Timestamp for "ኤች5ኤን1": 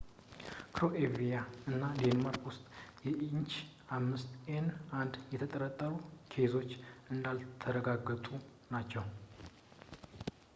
3.27-5.11